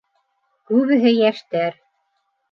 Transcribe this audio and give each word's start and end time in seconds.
Күбеһе 0.69 1.11
йәштәр. 1.17 1.77